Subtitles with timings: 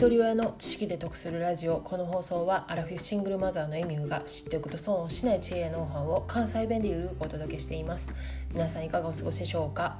[0.00, 8.10] 一人親の知識で得するラジオこの放送はアラフィフシングルマザーのエミューが知っておくと損をしない知恵やノウハウを関西弁でゆるくお届けしています。
[8.50, 9.98] 皆さんいかがお過ごしでしょうか？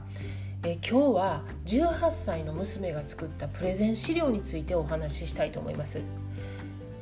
[0.65, 6.01] え今日は18歳の娘が作ったプレゼン資料についてお話ししたいと思います。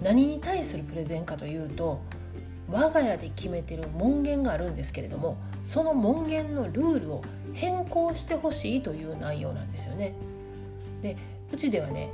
[0.02, 2.00] 何に対するプレゼンかというと
[2.68, 10.14] 我が家で決めてる門限があるんですけれどもその門限のルールを変更してほしいという内容なんですよね。
[11.00, 11.16] で
[11.52, 12.10] うちではね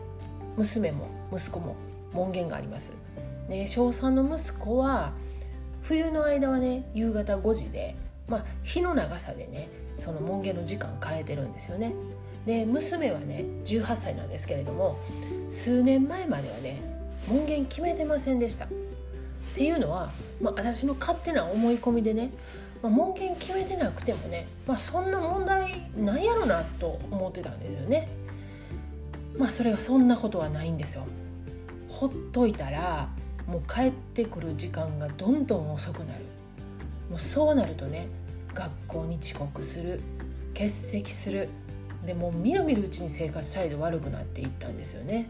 [0.57, 1.77] 娘も息子も
[2.13, 2.93] 門限があります。
[3.49, 5.13] で小3の息子は
[5.83, 7.95] 冬の間はね夕方5時で
[8.29, 11.95] まあ日の長さでねその門限の時間変えてるんですよね。
[12.47, 14.99] で娘はね18歳なんですけれども
[15.51, 16.83] 数年前まではね
[17.29, 18.67] 門限決めてませんでした。
[18.67, 18.69] っ
[19.57, 20.11] ていうのは、
[20.43, 22.33] まあ、私の勝手な思い込みでね、
[22.83, 28.09] まあ、門限決めてなくてもね、まあ、そんな問題ないやろなと思ってたんですよね。
[29.39, 31.07] まあそれがそんなことはないんですよ。
[31.89, 33.09] ほっといたら
[33.47, 36.25] もう帰ってくる時間がどんどん遅くなる。
[37.11, 38.09] もうそうなるとね
[38.55, 40.01] 学校に遅刻する
[40.55, 41.49] 欠席する
[42.07, 45.29] でもうみるみるうちに生活態度悪くなっていったんですよね。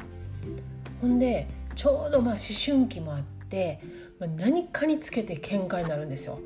[1.01, 3.81] ほんでちょうどまあ思春期もあって、
[4.19, 6.39] まあ、何かにつけて喧嘩になるんですよ。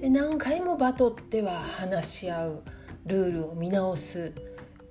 [0.00, 2.62] で何回もバトっては話し合う
[3.06, 4.32] ルールを見直す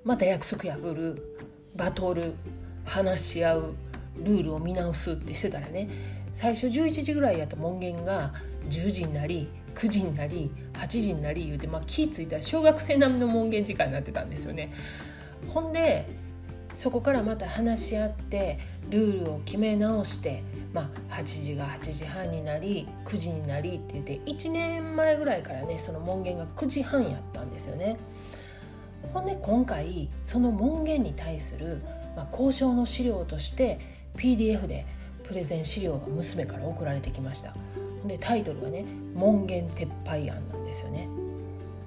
[0.04, 1.36] また約束破る
[1.76, 2.34] バトル
[2.84, 3.76] 話し合う
[4.16, 5.88] ルールを見直すってしてたらね
[6.32, 8.32] 最初11時ぐらいやった門限が
[8.68, 14.72] 10時になり9時になり8時になり言うて、まあ、気付いたら小学生並みの門限時間になってたんですよね。
[15.48, 16.06] ほんで
[16.74, 27.98] そこからまた話し合ってルールを決め直して、まあ、8時が8時半になり9時になりって言って1年前ぐらいからねその門限が9時半やったんですよね。
[29.12, 31.82] ほんで今回その門限に対する、
[32.16, 33.78] まあ、交渉の資料として
[34.16, 34.86] PDF で
[35.24, 37.54] プレゼン資料が娘から送られてきました。
[38.06, 38.84] でタイトルはね
[39.14, 41.08] 「門限撤廃案」なんですよね。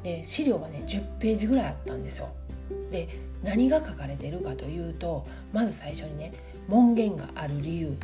[0.04, 2.30] で資料はね10ページぐらいあったんですよ。
[2.92, 3.10] で
[3.44, 6.34] 何が書かれてるかというとまず最初にね
[6.68, 7.98] 門限がある理由。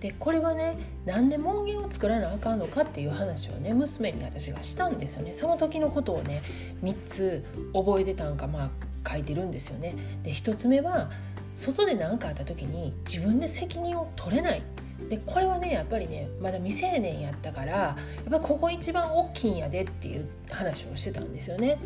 [0.00, 5.32] でこれはねなんで門限を作らなあかんのかっていう話をね娘に私がしたんですよね。
[5.32, 6.42] その時のことをね
[6.82, 8.70] 3つ覚えてたんかま
[9.04, 9.96] あ書いてるんですよね。
[10.22, 11.10] で1つ目は
[11.56, 14.62] 外で何かあった時に自分で責任を取れない。
[15.08, 17.96] でこれはねやっぱりねまだ未成年やったからや
[18.28, 21.78] っぱここ一番大きいんやでっていう話をしてたんですよね。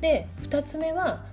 [0.00, 1.24] で2つ目は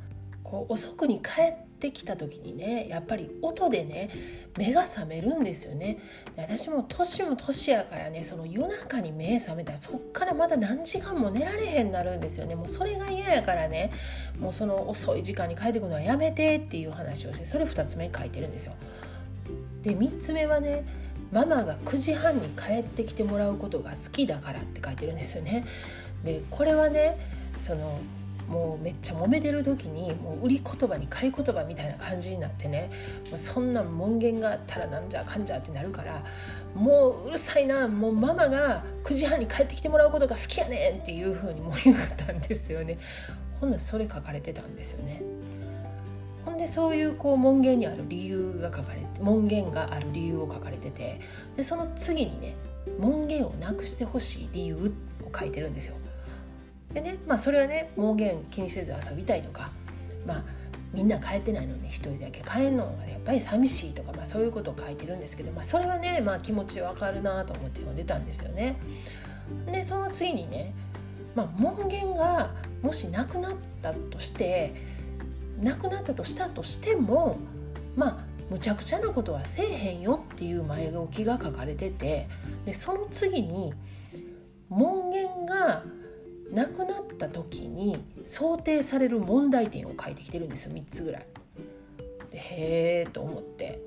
[0.50, 4.10] こう遅くに帰ってきた時にねやっぱり音でね
[4.58, 6.00] 目が覚めるんですよね。
[6.38, 12.56] 私も年も年やからねその夜中に目覚めたらそっからまだ何時間も寝られへんなるんですよね。
[12.56, 13.92] もうそれが嫌やからね
[14.40, 18.74] もうその遅い時間に帰ってくるのはやめてっていう話をしてそれ2つ目書いてるんですよ。
[19.84, 20.86] で3つ目はね
[21.32, 25.66] ママが9時半に帰ってきてもらうことが好きだからって書いてるんですよね。
[26.24, 27.18] でこれはね
[27.60, 28.00] その
[28.48, 32.90] もうめっちゃ揉めてる時にもう売り言葉に買い言葉みたいな感じになってね。
[33.36, 36.24] そんな門限があったらなんじゃかんじゃってなるから
[36.74, 37.88] もううるさいな。
[37.88, 42.98] もうママが9時半に帰ってきてもらうことが好きやねんっていう風にも言ったんですよね。
[43.60, 45.22] ほんなそれ書かれてたんですよね。
[46.46, 51.20] ほんでそういうこう門限にある理由が書かれて門限がある理由を書かれてて
[51.58, 52.56] でその次にね
[52.98, 54.76] 門限をなくしてほしい理由
[55.26, 55.98] を書いてるんですよ。
[56.94, 59.72] でねまあそれはね門限気にせず遊びたいとか
[60.26, 60.44] まあ
[60.94, 68.78] みんな帰ってないのに一人だけ帰るのがやっぱり寂しいとか、まあ、そういうことを書いてるんですけど、まあ、それはね、まあ、気持ちわかるなと思って読んでたんですよね。
[69.66, 70.74] でその次にね、
[71.36, 74.76] まあ、門限がもしなくなったとして
[75.62, 77.38] なくなったとしたとしても
[77.96, 78.18] まあ
[78.50, 82.28] むちゃくちゃなことはせえへんよっていう前置きが書かれてて
[82.66, 83.74] でその次に
[84.70, 85.84] 門限が
[86.54, 91.26] 亡くなった時に想定される問題点を書いてきてるんですよ3つぐらい。
[92.32, 93.82] でへえと思って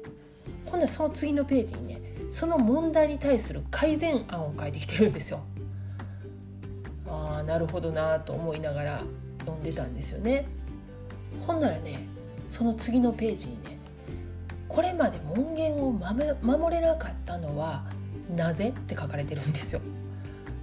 [0.65, 5.41] 今度はその次のページにねその問題に対する改善案を書いてきてるんですよ。
[7.09, 9.03] ああなるほどなと思いながら
[9.41, 10.47] 読んでたんですよね。
[11.47, 12.07] ほんならね
[12.47, 13.79] その次のページにね
[14.69, 17.85] これまで門限を守れなかったのは
[18.37, 18.69] なぜ？
[18.69, 19.81] って書かれてるんですよ。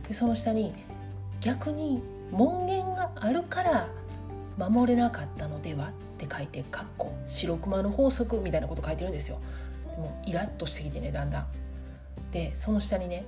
[0.07, 0.73] でその下に
[1.41, 2.01] 逆に
[2.31, 3.87] 門限があるから
[4.57, 9.39] 守れなかったのではって書いて「かっこ白熊の法則」みたいなこと書いてるんですよ。
[9.91, 11.47] でもイラッとしてきてねだんだん。
[12.31, 13.25] でその下にね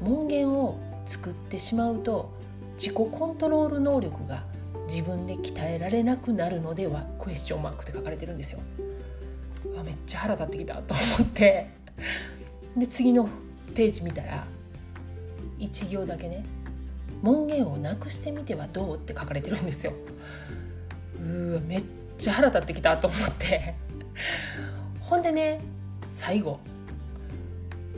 [0.00, 2.30] 門限を作ってしまうと
[2.78, 4.44] 自己コントロール能力が
[4.88, 8.60] 自分で鍛えられなくなるのではクエスチョンマークって書かれてるんですよ。
[9.74, 11.68] わめっちゃ腹立ってきたと思って
[12.76, 13.28] で次の
[13.74, 14.46] ページ見たら
[15.58, 16.44] 1行だけね
[17.26, 19.92] 「門限をなくしてみてはどう?」って書かれてるんですよ。
[21.20, 21.82] うわめっ
[22.18, 23.74] ちゃ腹立ってきたと思って
[25.00, 25.60] ほんでね
[26.08, 26.60] 最後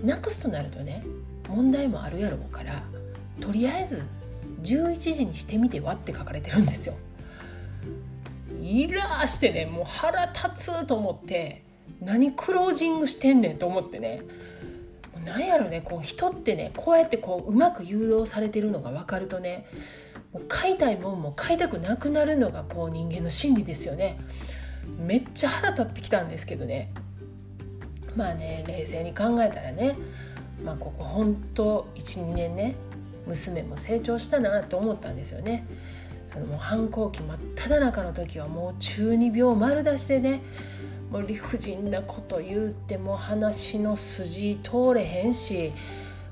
[0.02, 1.04] なくすとなるとね
[1.48, 2.82] 問題もあるやろうから
[3.40, 4.02] とりあえず
[4.62, 6.94] 11時にしてみてはって書かれてるんですよ。
[8.60, 11.62] イラーしてねもう腹立つと思って
[12.00, 14.22] 何クロージングしてんねんと思ってね
[15.28, 19.66] なんやろねこう人ってねこうやってこううまく誘導されてるのが分かるとね
[20.32, 24.18] もう買いたいもんも買いたくなくなるのがこう人間の心理ですよね
[24.98, 26.92] めっちゃ腹立ってきたんですけどね
[28.16, 29.96] まあね冷静に考えたらね
[30.64, 32.74] まあここほんと12年ね
[33.26, 35.66] 娘も成長したなと思ったんですよね。
[36.32, 40.42] そのもう反抗期真っ只中の時はもう中二病丸出しでね
[41.10, 45.72] もう理不尽なこと言うても話の筋通れへんし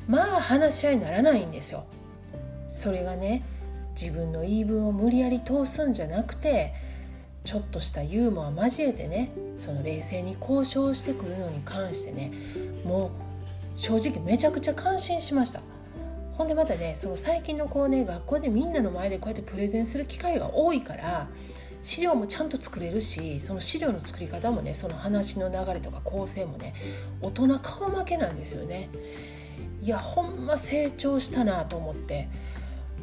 [0.07, 1.85] まあ話し合いにならないんですよ。
[2.69, 3.43] それがね
[4.01, 6.75] 自分の言い分を無理やり通すんじゃなくて
[7.45, 12.33] ちょっとしたユーモア交えてねその冷静に交渉してくるのに関してね
[12.85, 15.61] もう正直めちゃくちゃ感心しました。
[16.35, 21.29] ほんでまたねその最近の子ね学校でみんなの前でこうやってプレゼンする機会が多いから
[21.87, 26.75] 資料もちゃんと作れるしその資料の作り方もねその話の流れとか構成もね
[27.21, 28.91] 大人顔負けなんですよね。
[29.81, 32.29] いやほんま成長したなと思って、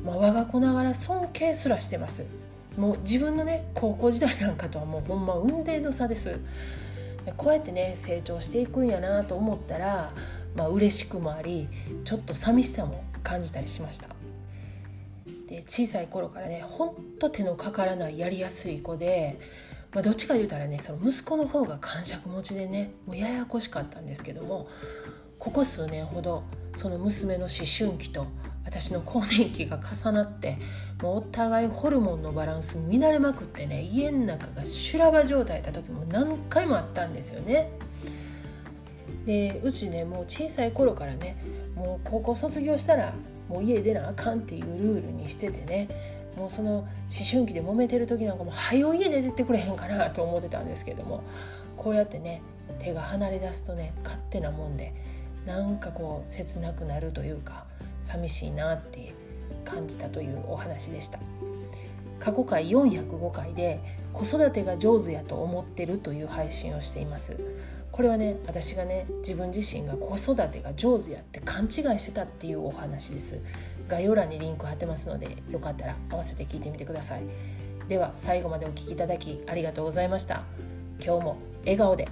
[0.03, 2.25] まあ、我が子ながら尊敬すらしてます。
[2.77, 6.37] もう自分のね高校時代なんかとはもうほんま運命の差です。
[7.37, 10.11] こうやってね成長していくんやなと思ったら、
[10.57, 11.69] まあ嬉しくもあり
[12.03, 14.09] ちょっと寂しさも感じたりしました
[15.53, 19.39] で小さい頃からねほんと手のかからないやりやすい子で、
[19.93, 24.67] まあ、どっちか言うたらねその息子の方が感触持ちでねもうややこしかったんですけども
[25.37, 26.43] ここ数年ほど
[26.75, 28.25] その娘の思春期と
[28.65, 30.57] 私の更年期が重なって
[31.03, 37.69] もうお互いホルモンのバランス乱れまくってね家の中が修羅場状態だった時も何回もあったんですよね。
[39.27, 41.37] でうちねもう小さい頃からね
[41.75, 43.13] もう高校卒業したら
[43.53, 45.87] もう家出なあかんっていうルールにしててね
[46.35, 46.87] もうその思
[47.29, 51.23] 春期で揉めてる時なんかもう早家出てってくれへんかなと思ってたんですけども
[51.77, 52.41] こうやってね
[52.79, 54.93] 手が離れ出すとね勝手なもんで
[55.45, 57.65] なんかこう切なくなるというか
[58.03, 59.13] 寂しいなって
[59.63, 61.19] 感じたというお話でした。
[62.19, 63.81] 過去回405回で
[64.13, 67.35] 子育てが上手やと思ってるという配信をしています。
[67.93, 71.69] これはね私がね自分自身が子育てが上手やって勘違い
[71.99, 73.39] してたっていうお話です。
[73.87, 77.21] 概要欄にリンク貼ってますのでよかったら合わせて聞いてみてください。
[77.87, 80.41] では最後までお聴きいただきありがとうございました。
[81.05, 82.07] 今日も笑顔で。